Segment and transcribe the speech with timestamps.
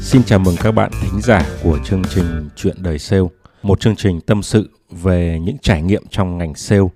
[0.00, 3.22] Xin chào mừng các bạn thính giả của chương trình Chuyện đời sale,
[3.62, 6.88] một chương trình tâm sự về những trải nghiệm trong ngành sale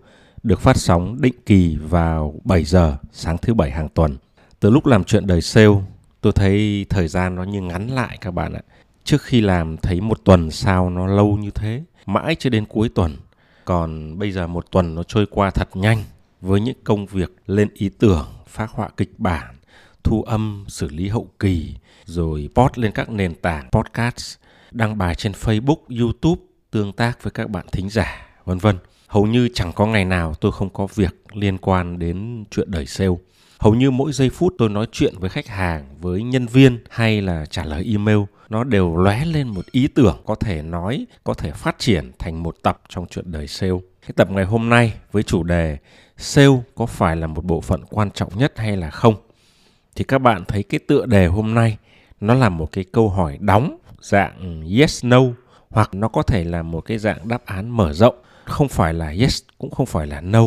[0.42, 4.16] được phát sóng định kỳ vào 7 giờ sáng thứ bảy hàng tuần.
[4.60, 5.74] Từ lúc làm chuyện đời sale,
[6.20, 8.62] tôi thấy thời gian nó như ngắn lại các bạn ạ.
[9.04, 12.88] Trước khi làm thấy một tuần sao nó lâu như thế, mãi cho đến cuối
[12.94, 13.16] tuần.
[13.66, 16.02] Còn bây giờ một tuần nó trôi qua thật nhanh
[16.40, 19.54] với những công việc lên ý tưởng, phát họa kịch bản,
[20.04, 21.74] thu âm, xử lý hậu kỳ,
[22.04, 24.36] rồi post lên các nền tảng podcast,
[24.70, 28.76] đăng bài trên Facebook, YouTube, tương tác với các bạn thính giả, vân vân.
[29.06, 32.86] Hầu như chẳng có ngày nào tôi không có việc liên quan đến chuyện đời
[32.86, 33.16] sale.
[33.58, 37.22] Hầu như mỗi giây phút tôi nói chuyện với khách hàng, với nhân viên hay
[37.22, 41.34] là trả lời email, nó đều lóe lên một ý tưởng có thể nói, có
[41.34, 43.78] thể phát triển thành một tập trong chuyện đời sale.
[44.02, 45.78] Cái tập ngày hôm nay với chủ đề
[46.16, 49.14] Sale có phải là một bộ phận quan trọng nhất hay là không?
[49.94, 51.78] Thì các bạn thấy cái tựa đề hôm nay
[52.20, 55.20] nó là một cái câu hỏi đóng dạng yes no
[55.70, 59.14] hoặc nó có thể là một cái dạng đáp án mở rộng không phải là
[59.20, 60.44] yes cũng không phải là no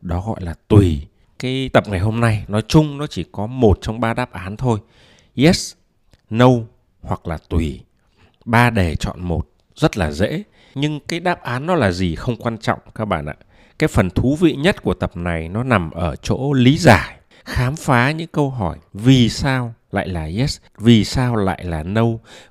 [0.00, 1.06] đó gọi là tùy
[1.38, 2.44] cái tập ngày hôm nay.
[2.48, 4.78] Nói chung nó chỉ có một trong ba đáp án thôi.
[5.36, 5.74] Yes
[6.30, 6.48] no
[7.00, 7.80] hoặc là tùy.
[8.44, 10.42] Ba đề chọn một rất là dễ.
[10.74, 13.34] Nhưng cái đáp án nó là gì không quan trọng các bạn ạ.
[13.78, 17.76] Cái phần thú vị nhất của tập này nó nằm ở chỗ lý giải khám
[17.76, 22.04] phá những câu hỏi vì sao lại là yes, vì sao lại là no,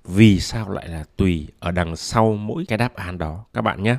[0.06, 3.46] vì sao lại là tùy ở đằng sau mỗi cái đáp án đó.
[3.54, 3.96] Các bạn nhé.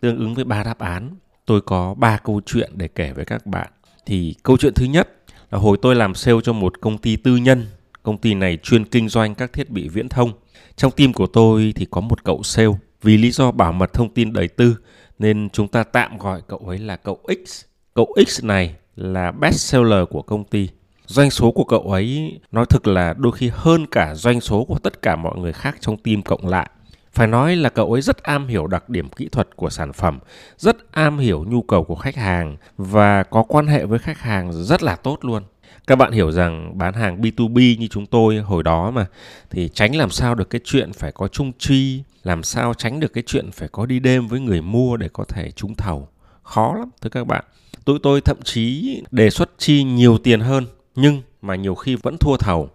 [0.00, 3.46] Tương ứng với ba đáp án, tôi có ba câu chuyện để kể với các
[3.46, 3.70] bạn.
[4.06, 5.08] Thì câu chuyện thứ nhất
[5.50, 7.66] là hồi tôi làm sale cho một công ty tư nhân.
[8.02, 10.32] Công ty này chuyên kinh doanh các thiết bị viễn thông.
[10.76, 12.68] Trong team của tôi thì có một cậu sale.
[13.02, 14.76] Vì lý do bảo mật thông tin đời tư,
[15.18, 17.64] nên chúng ta tạm gọi cậu ấy là cậu X.
[17.94, 20.68] Cậu X này là best seller của công ty
[21.06, 24.78] doanh số của cậu ấy, nói thực là đôi khi hơn cả doanh số của
[24.78, 26.70] tất cả mọi người khác trong team cộng lại
[27.18, 30.18] phải nói là cậu ấy rất am hiểu đặc điểm kỹ thuật của sản phẩm
[30.58, 34.52] rất am hiểu nhu cầu của khách hàng và có quan hệ với khách hàng
[34.52, 35.42] rất là tốt luôn.
[35.86, 39.06] Các bạn hiểu rằng bán hàng B2B như chúng tôi hồi đó mà
[39.50, 43.12] thì tránh làm sao được cái chuyện phải có chung chi làm sao tránh được
[43.12, 46.08] cái chuyện phải có đi đêm với người mua để có thể trúng thầu.
[46.42, 47.44] Khó lắm thưa các bạn.
[47.84, 52.16] Tụi tôi thậm chí đề xuất chi nhiều tiền hơn nhưng mà nhiều khi vẫn
[52.18, 52.70] thua thầu.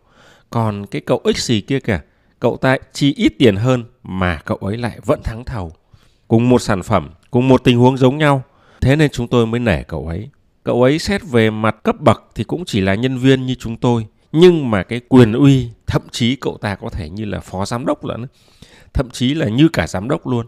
[0.50, 2.00] Còn cái cậu X gì kia kìa,
[2.40, 5.72] cậu ta chi ít tiền hơn mà cậu ấy lại vẫn thắng thầu.
[6.28, 8.44] Cùng một sản phẩm, cùng một tình huống giống nhau,
[8.82, 10.30] thế nên chúng tôi mới nể cậu ấy.
[10.64, 13.78] Cậu ấy xét về mặt cấp bậc thì cũng chỉ là nhân viên như chúng
[13.78, 17.66] tôi, nhưng mà cái quyền uy, thậm chí cậu ta có thể như là phó
[17.66, 18.26] giám đốc lẫn,
[18.94, 20.46] thậm chí là như cả giám đốc luôn.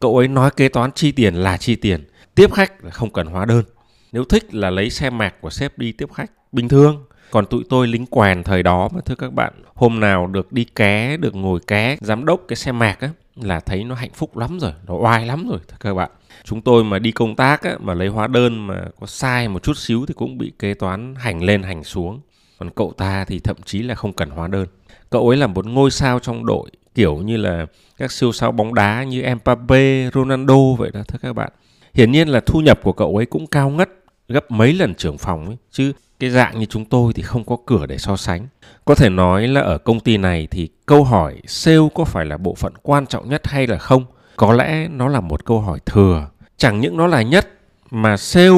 [0.00, 3.26] Cậu ấy nói kế toán chi tiền là chi tiền, tiếp khách là không cần
[3.26, 3.64] hóa đơn.
[4.12, 7.64] Nếu thích là lấy xe mạc của sếp đi tiếp khách, bình thường còn tụi
[7.68, 11.34] tôi lính quèn thời đó mà thưa các bạn hôm nào được đi ké được
[11.34, 14.72] ngồi ké giám đốc cái xe mạc á là thấy nó hạnh phúc lắm rồi
[14.86, 16.10] nó oai lắm rồi thưa các bạn.
[16.44, 19.62] Chúng tôi mà đi công tác á, mà lấy hóa đơn mà có sai một
[19.62, 22.20] chút xíu thì cũng bị kế toán hành lên hành xuống.
[22.58, 24.66] Còn cậu ta thì thậm chí là không cần hóa đơn.
[25.10, 27.66] Cậu ấy là một ngôi sao trong đội kiểu như là
[27.96, 31.52] các siêu sao bóng đá như Mbappe, Ronaldo vậy đó thưa các bạn.
[31.94, 33.90] Hiển nhiên là thu nhập của cậu ấy cũng cao ngất
[34.28, 35.92] gấp mấy lần trưởng phòng ấy chứ
[36.22, 38.46] cái dạng như chúng tôi thì không có cửa để so sánh.
[38.84, 42.36] Có thể nói là ở công ty này thì câu hỏi sale có phải là
[42.36, 44.04] bộ phận quan trọng nhất hay là không?
[44.36, 46.28] Có lẽ nó là một câu hỏi thừa.
[46.56, 47.48] Chẳng những nó là nhất
[47.90, 48.50] mà sale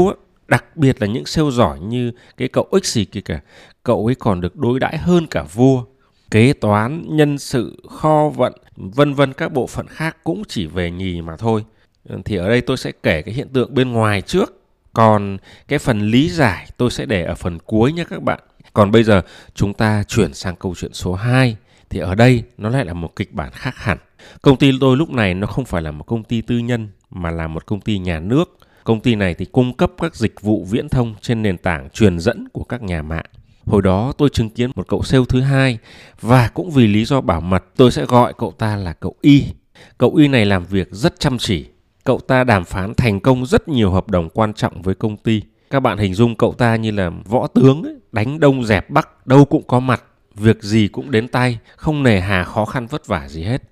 [0.49, 3.41] đặc biệt là những sale giỏi như cái cậu X gì kia cả,
[3.83, 5.85] cậu ấy còn được đối đãi hơn cả vua.
[6.31, 10.91] Kế toán, nhân sự, kho vận, vân vân các bộ phận khác cũng chỉ về
[10.91, 11.65] nhì mà thôi.
[12.25, 14.64] Thì ở đây tôi sẽ kể cái hiện tượng bên ngoài trước
[14.95, 15.37] còn
[15.69, 18.41] cái phần lý giải tôi sẽ để ở phần cuối nhé các bạn.
[18.73, 19.23] Còn bây giờ
[19.55, 21.57] chúng ta chuyển sang câu chuyện số 2
[21.91, 23.99] thì ở đây nó lại là một kịch bản khác hẳn.
[24.43, 27.31] Công ty tôi lúc này nó không phải là một công ty tư nhân, mà
[27.31, 28.59] là một công ty nhà nước.
[28.85, 32.19] Công ty này thì cung cấp các dịch vụ viễn thông trên nền tảng truyền
[32.19, 33.25] dẫn của các nhà mạng.
[33.67, 35.79] Hồi đó tôi chứng kiến một cậu sale thứ hai,
[36.21, 39.45] và cũng vì lý do bảo mật, tôi sẽ gọi cậu ta là cậu Y.
[39.99, 41.67] Cậu Y này làm việc rất chăm chỉ
[42.05, 45.43] Cậu ta đàm phán thành công rất nhiều hợp đồng quan trọng với công ty.
[45.71, 49.27] Các bạn hình dung cậu ta như là võ tướng ấy, đánh đông dẹp bắc,
[49.27, 50.03] đâu cũng có mặt,
[50.35, 53.63] việc gì cũng đến tay, không nề hà khó khăn vất vả gì hết.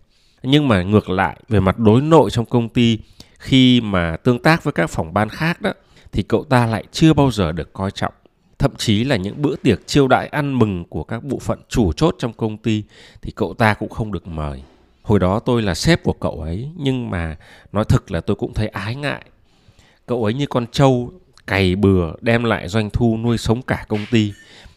[0.43, 2.99] Nhưng mà ngược lại, về mặt đối nội trong công ty,
[3.39, 5.73] khi mà tương tác với các phòng ban khác đó,
[6.13, 8.15] thì cậu ta lại chưa bao giờ được coi trọng.
[8.59, 11.93] Thậm chí là những bữa tiệc chiêu đãi ăn mừng của các bộ phận chủ
[11.93, 12.85] chốt trong công ty
[13.23, 14.63] thì cậu ta cũng không được mời
[15.03, 17.37] hồi đó tôi là sếp của cậu ấy nhưng mà
[17.73, 19.23] nói thực là tôi cũng thấy ái ngại
[20.07, 21.13] cậu ấy như con trâu
[21.47, 24.33] cày bừa đem lại doanh thu nuôi sống cả công ty.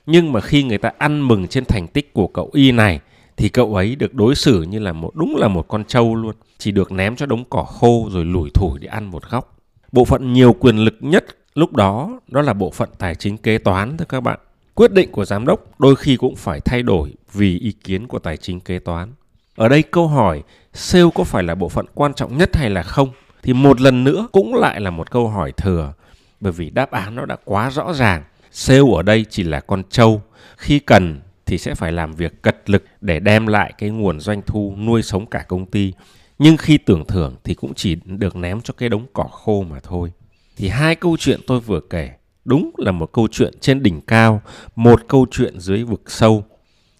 [0.05, 2.99] Nhưng mà khi người ta ăn mừng trên thành tích của cậu y này
[3.37, 6.35] thì cậu ấy được đối xử như là một đúng là một con trâu luôn,
[6.57, 9.57] chỉ được ném cho đống cỏ khô rồi lủi thủi để ăn một góc.
[9.91, 13.57] Bộ phận nhiều quyền lực nhất lúc đó đó là bộ phận tài chính kế
[13.57, 14.39] toán thưa các bạn.
[14.73, 18.19] Quyết định của giám đốc đôi khi cũng phải thay đổi vì ý kiến của
[18.19, 19.13] tài chính kế toán.
[19.55, 20.43] Ở đây câu hỏi
[20.73, 23.09] sale có phải là bộ phận quan trọng nhất hay là không?
[23.43, 25.93] Thì một lần nữa cũng lại là một câu hỏi thừa
[26.39, 28.23] bởi vì đáp án nó đã quá rõ ràng.
[28.51, 30.21] Sale ở đây chỉ là con trâu,
[30.57, 34.41] khi cần thì sẽ phải làm việc cật lực để đem lại cái nguồn doanh
[34.45, 35.93] thu nuôi sống cả công ty.
[36.39, 39.79] Nhưng khi tưởng thưởng thì cũng chỉ được ném cho cái đống cỏ khô mà
[39.83, 40.11] thôi.
[40.57, 42.11] Thì hai câu chuyện tôi vừa kể
[42.45, 44.41] đúng là một câu chuyện trên đỉnh cao,
[44.75, 46.43] một câu chuyện dưới vực sâu.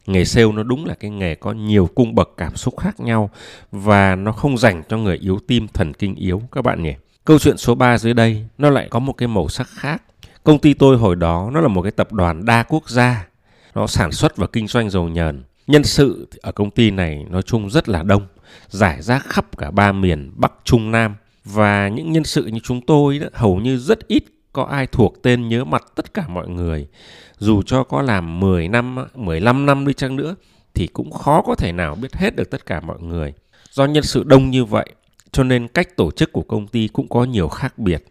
[0.07, 3.29] Nghề sale nó đúng là cái nghề có nhiều cung bậc cảm xúc khác nhau
[3.71, 6.93] và nó không dành cho người yếu tim thần kinh yếu các bạn nhỉ.
[7.25, 10.03] Câu chuyện số 3 dưới đây nó lại có một cái màu sắc khác.
[10.43, 13.27] Công ty tôi hồi đó nó là một cái tập đoàn đa quốc gia.
[13.75, 15.43] Nó sản xuất và kinh doanh dầu nhờn.
[15.67, 18.27] Nhân sự ở công ty này nói chung rất là đông,
[18.69, 21.15] giải rác khắp cả ba miền Bắc Trung Nam
[21.45, 24.23] và những nhân sự như chúng tôi đó, hầu như rất ít
[24.53, 26.87] có ai thuộc tên nhớ mặt tất cả mọi người.
[27.37, 30.35] Dù cho có làm 10 năm, 15 năm đi chăng nữa
[30.73, 33.33] thì cũng khó có thể nào biết hết được tất cả mọi người.
[33.71, 34.89] Do nhân sự đông như vậy
[35.31, 38.05] cho nên cách tổ chức của công ty cũng có nhiều khác biệt.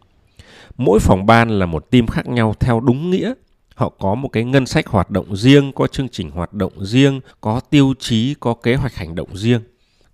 [0.76, 3.35] Mỗi phòng ban là một team khác nhau theo đúng nghĩa.
[3.75, 7.20] Họ có một cái ngân sách hoạt động riêng, có chương trình hoạt động riêng,
[7.41, 9.61] có tiêu chí, có kế hoạch hành động riêng.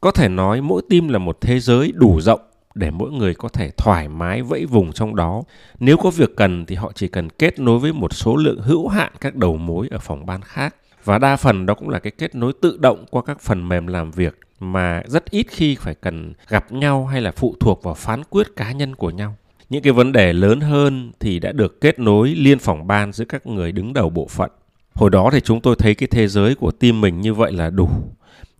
[0.00, 2.40] Có thể nói mỗi team là một thế giới đủ rộng
[2.74, 5.42] để mỗi người có thể thoải mái vẫy vùng trong đó.
[5.80, 8.88] Nếu có việc cần thì họ chỉ cần kết nối với một số lượng hữu
[8.88, 10.74] hạn các đầu mối ở phòng ban khác.
[11.04, 13.86] Và đa phần đó cũng là cái kết nối tự động qua các phần mềm
[13.86, 17.94] làm việc mà rất ít khi phải cần gặp nhau hay là phụ thuộc vào
[17.94, 19.34] phán quyết cá nhân của nhau.
[19.68, 23.24] Những cái vấn đề lớn hơn thì đã được kết nối liên phòng ban giữa
[23.24, 24.50] các người đứng đầu bộ phận.
[24.94, 27.70] Hồi đó thì chúng tôi thấy cái thế giới của team mình như vậy là
[27.70, 27.88] đủ.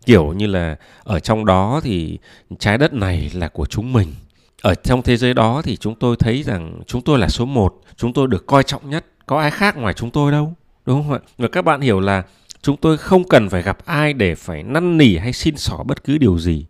[0.07, 2.19] Kiểu như là ở trong đó thì
[2.59, 4.15] trái đất này là của chúng mình.
[4.63, 7.81] Ở trong thế giới đó thì chúng tôi thấy rằng chúng tôi là số một,
[7.97, 9.07] chúng tôi được coi trọng nhất.
[9.27, 10.55] Có ai khác ngoài chúng tôi đâu.
[10.87, 11.21] Đúng không ạ?
[11.39, 12.23] Và các bạn hiểu là
[12.63, 16.05] chúng tôi không cần phải gặp ai để phải năn nỉ hay xin xỏ bất
[16.05, 16.67] cứ điều gì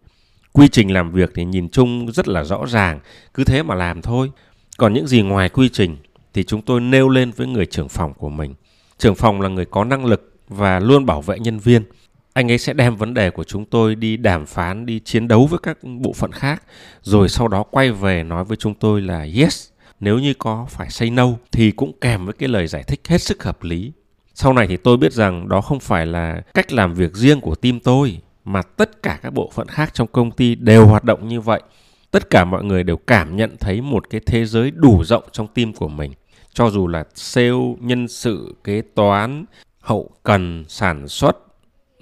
[0.52, 3.00] quy trình làm việc thì nhìn chung rất là rõ ràng
[3.34, 4.30] cứ thế mà làm thôi
[4.76, 5.96] còn những gì ngoài quy trình
[6.34, 8.54] thì chúng tôi nêu lên với người trưởng phòng của mình
[8.98, 11.82] trưởng phòng là người có năng lực và luôn bảo vệ nhân viên
[12.32, 15.46] anh ấy sẽ đem vấn đề của chúng tôi đi đàm phán đi chiến đấu
[15.46, 16.62] với các bộ phận khác
[17.02, 19.68] rồi sau đó quay về nói với chúng tôi là yes
[20.00, 23.22] nếu như có phải say no thì cũng kèm với cái lời giải thích hết
[23.22, 23.92] sức hợp lý
[24.34, 27.54] sau này thì tôi biết rằng đó không phải là cách làm việc riêng của
[27.54, 31.28] team tôi mà tất cả các bộ phận khác trong công ty đều hoạt động
[31.28, 31.62] như vậy.
[32.10, 35.48] Tất cả mọi người đều cảm nhận thấy một cái thế giới đủ rộng trong
[35.48, 36.12] team của mình.
[36.52, 39.44] Cho dù là sale, nhân sự, kế toán,
[39.80, 41.36] hậu cần, sản xuất,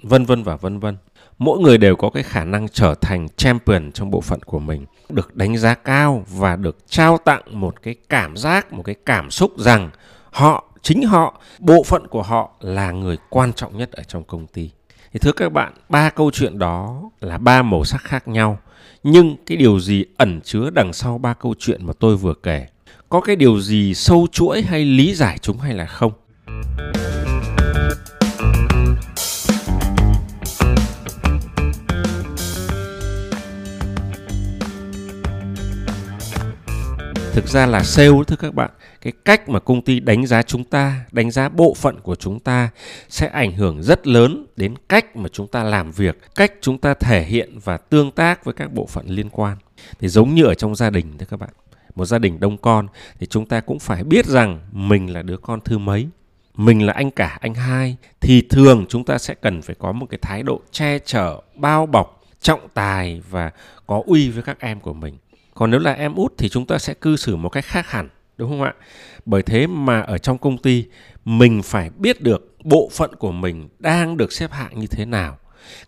[0.03, 0.97] vân vân và vân vân.
[1.37, 4.85] Mỗi người đều có cái khả năng trở thành champion trong bộ phận của mình,
[5.09, 9.31] được đánh giá cao và được trao tặng một cái cảm giác, một cái cảm
[9.31, 9.89] xúc rằng
[10.31, 14.47] họ chính họ bộ phận của họ là người quan trọng nhất ở trong công
[14.47, 14.71] ty
[15.13, 18.59] thì thưa các bạn ba câu chuyện đó là ba màu sắc khác nhau
[19.03, 22.67] nhưng cái điều gì ẩn chứa đằng sau ba câu chuyện mà tôi vừa kể
[23.09, 26.11] có cái điều gì sâu chuỗi hay lý giải chúng hay là không
[37.33, 38.71] thực ra là sale thưa các bạn,
[39.01, 42.39] cái cách mà công ty đánh giá chúng ta, đánh giá bộ phận của chúng
[42.39, 42.69] ta
[43.09, 46.93] sẽ ảnh hưởng rất lớn đến cách mà chúng ta làm việc, cách chúng ta
[46.93, 49.57] thể hiện và tương tác với các bộ phận liên quan.
[49.99, 51.49] Thì giống như ở trong gia đình thưa các bạn,
[51.95, 52.87] một gia đình đông con
[53.19, 56.07] thì chúng ta cũng phải biết rằng mình là đứa con thứ mấy,
[56.55, 60.05] mình là anh cả, anh hai, thì thường chúng ta sẽ cần phải có một
[60.09, 63.51] cái thái độ che chở, bao bọc, trọng tài và
[63.87, 65.17] có uy với các em của mình
[65.59, 68.09] còn nếu là em út thì chúng ta sẽ cư xử một cách khác hẳn,
[68.37, 68.73] đúng không ạ?
[69.25, 70.85] Bởi thế mà ở trong công ty,
[71.25, 75.37] mình phải biết được bộ phận của mình đang được xếp hạng như thế nào.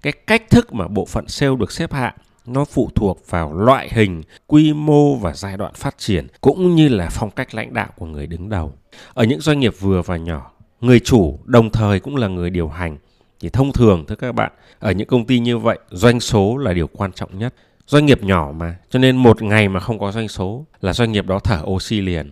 [0.02, 2.14] Cái cách thức mà bộ phận sale được xếp hạng,
[2.46, 6.88] nó phụ thuộc vào loại hình, quy mô và giai đoạn phát triển, cũng như
[6.88, 8.74] là phong cách lãnh đạo của người đứng đầu.
[9.14, 10.52] Ở những doanh nghiệp vừa và nhỏ,
[10.82, 12.98] người chủ đồng thời cũng là người điều hành.
[13.40, 16.74] Thì thông thường, thưa các bạn, ở những công ty như vậy, doanh số là
[16.74, 17.54] điều quan trọng nhất
[17.92, 21.12] doanh nghiệp nhỏ mà, cho nên một ngày mà không có doanh số là doanh
[21.12, 22.32] nghiệp đó thở oxy liền.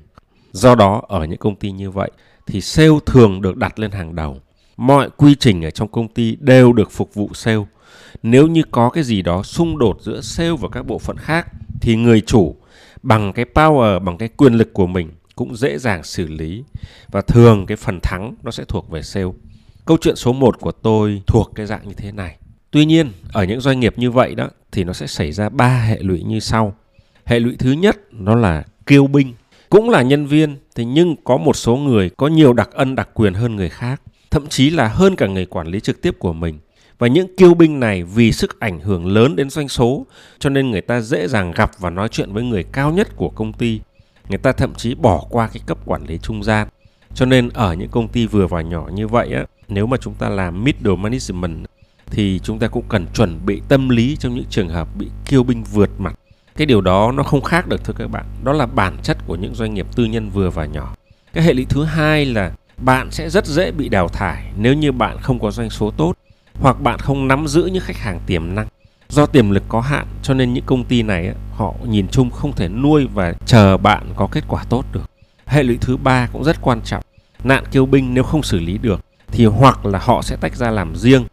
[0.51, 2.11] Do đó, ở những công ty như vậy
[2.47, 4.37] thì sale thường được đặt lên hàng đầu.
[4.77, 7.65] Mọi quy trình ở trong công ty đều được phục vụ sale.
[8.23, 11.47] Nếu như có cái gì đó xung đột giữa sale và các bộ phận khác
[11.81, 12.55] thì người chủ
[13.03, 16.63] bằng cái power, bằng cái quyền lực của mình cũng dễ dàng xử lý
[17.11, 19.31] và thường cái phần thắng nó sẽ thuộc về sale.
[19.85, 22.37] Câu chuyện số 1 của tôi thuộc cái dạng như thế này
[22.71, 25.81] tuy nhiên, ở những doanh nghiệp như vậy đó, thì nó sẽ xảy ra ba
[25.81, 26.75] hệ lụy như sau.
[27.25, 29.33] Hệ lụy thứ nhất nó là kiêu binh.
[29.69, 33.09] Cũng là nhân viên thì nhưng có một số người có nhiều đặc ân đặc
[33.13, 36.33] quyền hơn người khác, thậm chí là hơn cả người quản lý trực tiếp của
[36.33, 36.59] mình.
[36.99, 40.05] Và những kiêu binh này vì sức ảnh hưởng lớn đến doanh số,
[40.39, 43.29] cho nên người ta dễ dàng gặp và nói chuyện với người cao nhất của
[43.29, 43.79] công ty.
[44.29, 46.67] Người ta thậm chí bỏ qua cái cấp quản lý trung gian.
[47.13, 50.13] Cho nên ở những công ty vừa và nhỏ như vậy á, nếu mà chúng
[50.13, 51.65] ta làm middle management
[52.11, 55.43] thì chúng ta cũng cần chuẩn bị tâm lý trong những trường hợp bị kiêu
[55.43, 56.15] binh vượt mặt.
[56.57, 59.35] Cái điều đó nó không khác được, thưa các bạn, đó là bản chất của
[59.35, 60.95] những doanh nghiệp tư nhân vừa và nhỏ.
[61.33, 64.91] Cái hệ lụy thứ hai là bạn sẽ rất dễ bị đào thải nếu như
[64.91, 66.13] bạn không có doanh số tốt
[66.53, 68.67] hoặc bạn không nắm giữ những khách hàng tiềm năng.
[69.09, 72.53] Do tiềm lực có hạn cho nên những công ty này họ nhìn chung không
[72.53, 75.09] thể nuôi và chờ bạn có kết quả tốt được.
[75.45, 77.03] Hệ lụy thứ ba cũng rất quan trọng,
[77.43, 80.71] nạn kiêu binh nếu không xử lý được thì hoặc là họ sẽ tách ra
[80.71, 81.25] làm riêng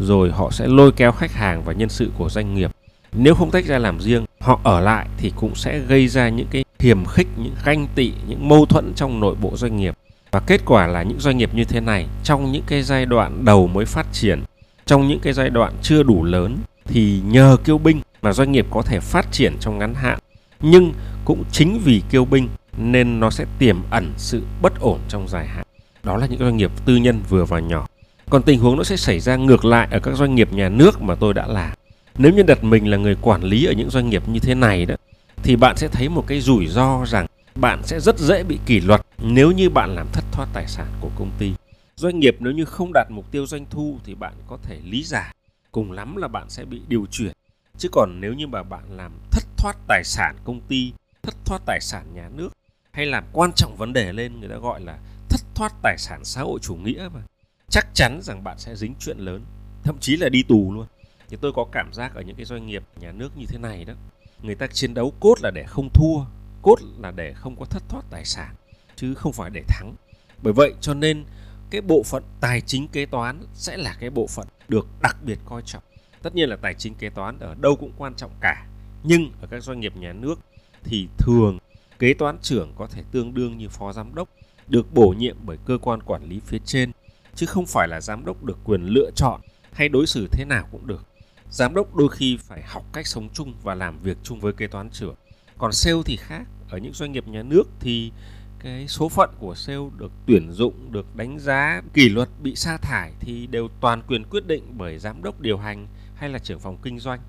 [0.00, 2.70] rồi họ sẽ lôi kéo khách hàng và nhân sự của doanh nghiệp.
[3.12, 6.46] Nếu không tách ra làm riêng, họ ở lại thì cũng sẽ gây ra những
[6.50, 9.94] cái hiểm khích, những ganh tị, những mâu thuẫn trong nội bộ doanh nghiệp.
[10.30, 13.44] Và kết quả là những doanh nghiệp như thế này, trong những cái giai đoạn
[13.44, 14.42] đầu mới phát triển,
[14.86, 18.66] trong những cái giai đoạn chưa đủ lớn, thì nhờ kiêu binh mà doanh nghiệp
[18.70, 20.18] có thể phát triển trong ngắn hạn.
[20.60, 20.92] Nhưng
[21.24, 25.46] cũng chính vì kiêu binh nên nó sẽ tiềm ẩn sự bất ổn trong dài
[25.46, 25.66] hạn.
[26.02, 27.86] Đó là những doanh nghiệp tư nhân vừa và nhỏ
[28.30, 31.02] còn tình huống nó sẽ xảy ra ngược lại ở các doanh nghiệp nhà nước
[31.02, 31.72] mà tôi đã làm.
[32.18, 34.86] Nếu như đặt mình là người quản lý ở những doanh nghiệp như thế này
[34.86, 34.94] đó,
[35.42, 38.80] thì bạn sẽ thấy một cái rủi ro rằng bạn sẽ rất dễ bị kỷ
[38.80, 41.52] luật nếu như bạn làm thất thoát tài sản của công ty.
[41.96, 45.02] Doanh nghiệp nếu như không đạt mục tiêu doanh thu thì bạn có thể lý
[45.02, 45.34] giải.
[45.72, 47.32] Cùng lắm là bạn sẽ bị điều chuyển.
[47.78, 51.62] Chứ còn nếu như mà bạn làm thất thoát tài sản công ty, thất thoát
[51.66, 52.48] tài sản nhà nước,
[52.90, 56.24] hay làm quan trọng vấn đề lên, người ta gọi là thất thoát tài sản
[56.24, 57.20] xã hội chủ nghĩa mà
[57.68, 59.44] chắc chắn rằng bạn sẽ dính chuyện lớn,
[59.82, 60.86] thậm chí là đi tù luôn.
[61.28, 63.84] Thì tôi có cảm giác ở những cái doanh nghiệp, nhà nước như thế này
[63.84, 63.94] đó,
[64.42, 66.24] người ta chiến đấu cốt là để không thua,
[66.62, 68.54] cốt là để không có thất thoát tài sản,
[68.96, 69.94] chứ không phải để thắng.
[70.42, 71.24] Bởi vậy cho nên
[71.70, 75.38] cái bộ phận tài chính kế toán sẽ là cái bộ phận được đặc biệt
[75.44, 75.82] coi trọng.
[76.22, 78.66] Tất nhiên là tài chính kế toán ở đâu cũng quan trọng cả,
[79.02, 80.38] nhưng ở các doanh nghiệp nhà nước
[80.84, 81.58] thì thường
[81.98, 84.28] kế toán trưởng có thể tương đương như phó giám đốc,
[84.68, 86.92] được bổ nhiệm bởi cơ quan quản lý phía trên
[87.36, 89.40] chứ không phải là giám đốc được quyền lựa chọn
[89.72, 91.06] hay đối xử thế nào cũng được.
[91.50, 94.66] Giám đốc đôi khi phải học cách sống chung và làm việc chung với kế
[94.66, 95.14] toán trưởng.
[95.58, 96.42] Còn sale thì khác.
[96.68, 98.12] Ở những doanh nghiệp nhà nước thì
[98.58, 102.76] cái số phận của sale được tuyển dụng được đánh giá kỷ luật bị sa
[102.76, 106.60] thải thì đều toàn quyền quyết định bởi giám đốc điều hành hay là trưởng
[106.60, 107.20] phòng kinh doanh.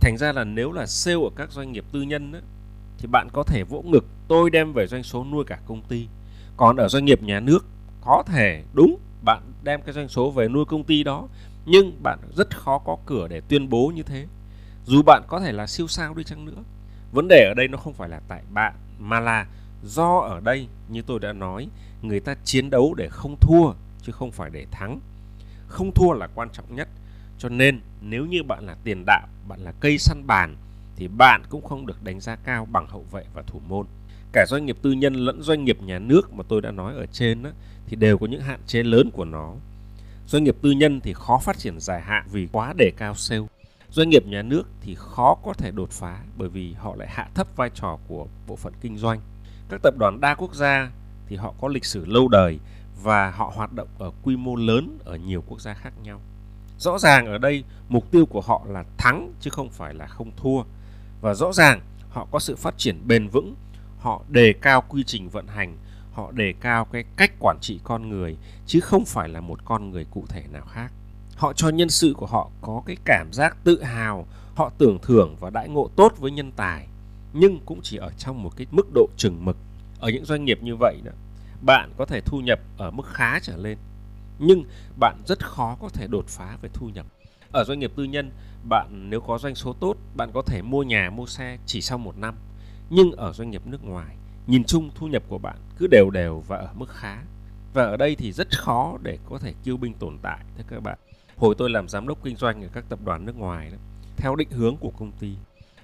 [0.00, 2.40] Thành ra là nếu là sale ở các doanh nghiệp tư nhân á,
[2.98, 6.06] thì bạn có thể vỗ ngực tôi đem về doanh số nuôi cả công ty.
[6.56, 7.66] Còn ở doanh nghiệp nhà nước
[8.00, 11.28] có thể đúng bạn đem cái doanh số về nuôi công ty đó,
[11.66, 14.26] nhưng bạn rất khó có cửa để tuyên bố như thế.
[14.86, 16.62] Dù bạn có thể là siêu sao đi chăng nữa,
[17.12, 19.46] vấn đề ở đây nó không phải là tại bạn, mà là
[19.84, 21.68] do ở đây, như tôi đã nói,
[22.02, 25.00] người ta chiến đấu để không thua, chứ không phải để thắng.
[25.66, 26.88] Không thua là quan trọng nhất,
[27.38, 30.56] cho nên nếu như bạn là tiền đạo, bạn là cây săn bàn,
[30.96, 33.86] thì bạn cũng không được đánh giá cao bằng hậu vệ và thủ môn
[34.34, 37.06] cả doanh nghiệp tư nhân lẫn doanh nghiệp nhà nước mà tôi đã nói ở
[37.06, 37.50] trên đó,
[37.86, 39.54] thì đều có những hạn chế lớn của nó.
[40.26, 43.42] Doanh nghiệp tư nhân thì khó phát triển dài hạn vì quá đề cao sale.
[43.90, 47.28] Doanh nghiệp nhà nước thì khó có thể đột phá bởi vì họ lại hạ
[47.34, 49.20] thấp vai trò của bộ phận kinh doanh.
[49.68, 50.90] Các tập đoàn đa quốc gia
[51.28, 52.58] thì họ có lịch sử lâu đời
[53.02, 56.20] và họ hoạt động ở quy mô lớn ở nhiều quốc gia khác nhau.
[56.78, 60.30] Rõ ràng ở đây mục tiêu của họ là thắng chứ không phải là không
[60.36, 60.62] thua.
[61.20, 63.54] Và rõ ràng họ có sự phát triển bền vững
[64.04, 65.76] họ đề cao quy trình vận hành,
[66.12, 69.90] họ đề cao cái cách quản trị con người, chứ không phải là một con
[69.90, 70.92] người cụ thể nào khác.
[71.36, 75.36] Họ cho nhân sự của họ có cái cảm giác tự hào, họ tưởng thưởng
[75.40, 76.86] và đãi ngộ tốt với nhân tài,
[77.32, 79.56] nhưng cũng chỉ ở trong một cái mức độ chừng mực.
[80.00, 81.12] Ở những doanh nghiệp như vậy đó,
[81.66, 83.78] bạn có thể thu nhập ở mức khá trở lên,
[84.38, 84.64] nhưng
[85.00, 87.06] bạn rất khó có thể đột phá về thu nhập.
[87.52, 88.30] Ở doanh nghiệp tư nhân,
[88.68, 91.98] bạn nếu có doanh số tốt, bạn có thể mua nhà, mua xe chỉ sau
[91.98, 92.34] một năm
[92.94, 96.42] nhưng ở doanh nghiệp nước ngoài nhìn chung thu nhập của bạn cứ đều đều
[96.48, 97.22] và ở mức khá.
[97.72, 100.82] Và ở đây thì rất khó để có thể kiêu binh tồn tại thưa các
[100.82, 100.98] bạn.
[101.36, 103.76] Hồi tôi làm giám đốc kinh doanh ở các tập đoàn nước ngoài đó,
[104.16, 105.34] theo định hướng của công ty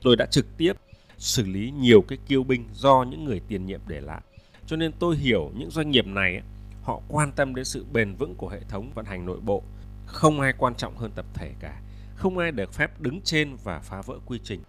[0.02, 0.72] tôi đã trực tiếp
[1.18, 4.20] xử lý nhiều cái kiêu binh do những người tiền nhiệm để lại.
[4.66, 6.42] Cho nên tôi hiểu những doanh nghiệp này
[6.82, 9.62] họ quan tâm đến sự bền vững của hệ thống vận hành nội bộ.
[10.06, 11.80] Không ai quan trọng hơn tập thể cả.
[12.14, 14.60] Không ai được phép đứng trên và phá vỡ quy trình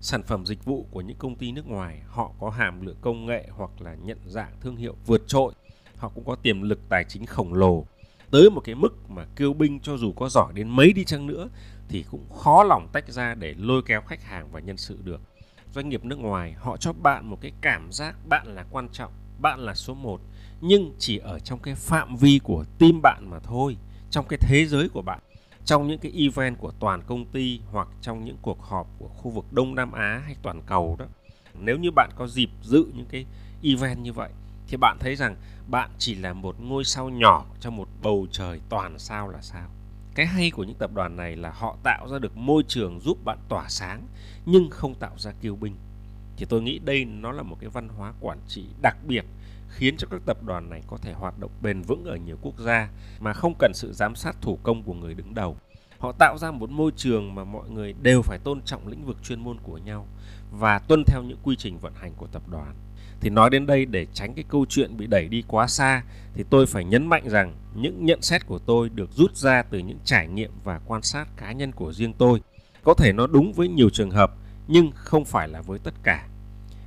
[0.00, 3.26] sản phẩm dịch vụ của những công ty nước ngoài, họ có hàm lượng công
[3.26, 5.52] nghệ hoặc là nhận dạng thương hiệu vượt trội.
[5.96, 7.86] Họ cũng có tiềm lực tài chính khổng lồ.
[8.30, 11.26] Tới một cái mức mà kêu binh cho dù có giỏi đến mấy đi chăng
[11.26, 11.48] nữa,
[11.88, 15.20] thì cũng khó lòng tách ra để lôi kéo khách hàng và nhân sự được.
[15.74, 19.12] Doanh nghiệp nước ngoài, họ cho bạn một cái cảm giác bạn là quan trọng,
[19.40, 20.20] bạn là số 1
[20.60, 23.76] nhưng chỉ ở trong cái phạm vi của team bạn mà thôi,
[24.10, 25.18] trong cái thế giới của bạn
[25.64, 29.30] trong những cái event của toàn công ty hoặc trong những cuộc họp của khu
[29.30, 31.04] vực Đông Nam Á hay toàn cầu đó,
[31.54, 33.26] nếu như bạn có dịp dự những cái
[33.62, 34.30] event như vậy,
[34.68, 35.36] thì bạn thấy rằng
[35.68, 39.68] bạn chỉ là một ngôi sao nhỏ trong một bầu trời toàn sao là sao.
[40.14, 43.18] Cái hay của những tập đoàn này là họ tạo ra được môi trường giúp
[43.24, 44.02] bạn tỏa sáng,
[44.46, 45.76] nhưng không tạo ra kiêu binh
[46.40, 49.24] thì tôi nghĩ đây nó là một cái văn hóa quản trị đặc biệt,
[49.68, 52.58] khiến cho các tập đoàn này có thể hoạt động bền vững ở nhiều quốc
[52.58, 55.56] gia mà không cần sự giám sát thủ công của người đứng đầu.
[55.98, 59.16] Họ tạo ra một môi trường mà mọi người đều phải tôn trọng lĩnh vực
[59.22, 60.06] chuyên môn của nhau
[60.50, 62.74] và tuân theo những quy trình vận hành của tập đoàn.
[63.20, 66.04] Thì nói đến đây, để tránh cái câu chuyện bị đẩy đi quá xa,
[66.34, 69.78] thì tôi phải nhấn mạnh rằng những nhận xét của tôi được rút ra từ
[69.78, 72.40] những trải nghiệm và quan sát cá nhân của riêng tôi.
[72.82, 74.32] Có thể nó đúng với nhiều trường hợp,
[74.68, 76.26] nhưng không phải là với tất cả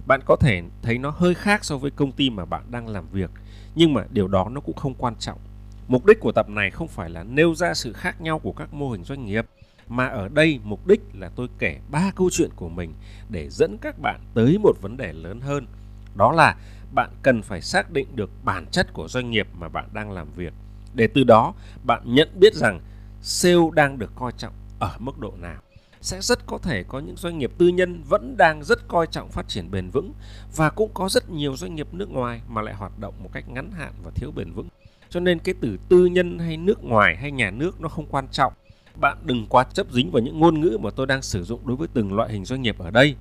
[0.07, 3.05] bạn có thể thấy nó hơi khác so với công ty mà bạn đang làm
[3.11, 3.31] việc,
[3.75, 5.39] nhưng mà điều đó nó cũng không quan trọng.
[5.87, 8.73] Mục đích của tập này không phải là nêu ra sự khác nhau của các
[8.73, 9.45] mô hình doanh nghiệp,
[9.87, 12.93] mà ở đây mục đích là tôi kể ba câu chuyện của mình
[13.29, 15.67] để dẫn các bạn tới một vấn đề lớn hơn.
[16.15, 16.55] Đó là
[16.93, 20.27] bạn cần phải xác định được bản chất của doanh nghiệp mà bạn đang làm
[20.35, 20.53] việc.
[20.93, 22.79] Để từ đó, bạn nhận biết rằng
[23.21, 25.61] sale đang được coi trọng ở mức độ nào
[26.03, 29.31] sẽ rất có thể có những doanh nghiệp tư nhân vẫn đang rất coi trọng
[29.31, 30.13] phát triển bền vững
[30.55, 33.49] và cũng có rất nhiều doanh nghiệp nước ngoài mà lại hoạt động một cách
[33.49, 34.67] ngắn hạn và thiếu bền vững.
[35.09, 38.27] Cho nên cái từ tư nhân hay nước ngoài hay nhà nước nó không quan
[38.31, 38.53] trọng.
[38.95, 41.77] Bạn đừng quá chấp dính vào những ngôn ngữ mà tôi đang sử dụng đối
[41.77, 43.15] với từng loại hình doanh nghiệp ở đây.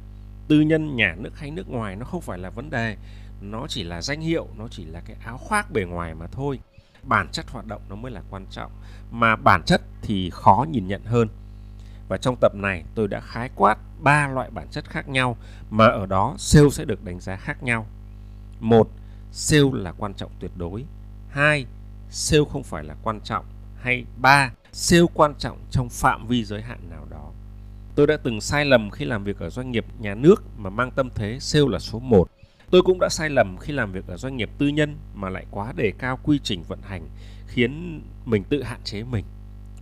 [0.49, 2.97] Tư nhân, nhà nước hay nước ngoài nó không phải là vấn đề,
[3.41, 6.61] nó chỉ là danh hiệu, nó chỉ là cái áo khoác bề ngoài mà thôi.
[7.03, 8.71] Bản chất hoạt động nó mới là quan trọng,
[9.11, 11.29] mà bản chất thì khó nhìn nhận hơn
[12.09, 15.37] và trong tập này tôi đã khái quát ba loại bản chất khác nhau
[15.71, 17.87] mà ở đó sale sẽ được đánh giá khác nhau.
[18.61, 18.91] Một,
[19.33, 20.85] sale là quan trọng tuyệt đối.
[21.31, 21.67] Hai,
[22.11, 23.45] sale không phải là quan trọng.
[23.77, 27.31] Hay ba, sale quan trọng trong phạm vi giới hạn nào đó.
[27.95, 30.91] Tôi đã từng sai lầm khi làm việc ở doanh nghiệp nhà nước mà mang
[30.91, 32.29] tâm thế sale là số 1.
[32.71, 35.47] Tôi cũng đã sai lầm khi làm việc ở doanh nghiệp tư nhân mà lại
[35.51, 37.03] quá đề cao quy trình vận hành
[37.47, 39.25] khiến mình tự hạn chế mình.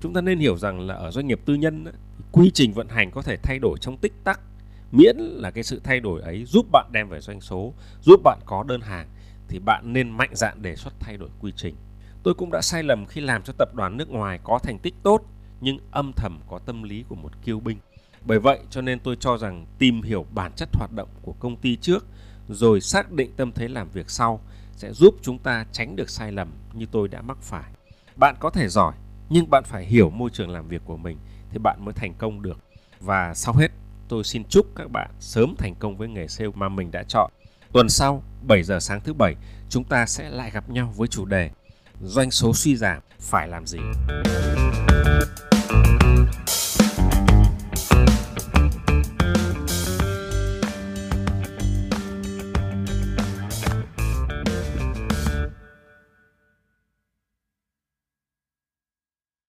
[0.01, 1.85] Chúng ta nên hiểu rằng là ở doanh nghiệp tư nhân
[2.33, 4.41] quy trình vận hành có thể thay đổi trong tích tắc,
[4.93, 8.39] miễn là cái sự thay đổi ấy giúp bạn đem về doanh số, giúp bạn
[8.47, 9.09] có đơn hàng,
[9.49, 11.75] thì bạn nên mạnh dạn đề xuất thay đổi quy trình.
[12.23, 14.95] Tôi cũng đã sai lầm khi làm cho tập đoàn nước ngoài có thành tích
[15.03, 15.23] tốt,
[15.61, 17.79] nhưng âm thầm có tâm lý của một kiêu binh.
[18.27, 21.57] Bởi vậy cho nên tôi cho rằng tìm hiểu bản chất hoạt động của công
[21.57, 22.07] ty trước,
[22.49, 24.41] rồi xác định tâm thế làm việc sau
[24.77, 27.71] sẽ giúp chúng ta tránh được sai lầm như tôi đã mắc phải.
[28.17, 28.95] Bạn có thể giỏi
[29.31, 31.19] nhưng bạn phải hiểu môi trường làm việc của mình
[31.51, 32.59] thì bạn mới thành công được.
[33.01, 33.69] Và sau hết,
[34.09, 37.31] tôi xin chúc các bạn sớm thành công với nghề sale mà mình đã chọn.
[37.73, 39.35] Tuần sau, 7 giờ sáng thứ bảy,
[39.69, 41.51] chúng ta sẽ lại gặp nhau với chủ đề
[42.03, 43.79] Doanh số suy giảm phải làm gì?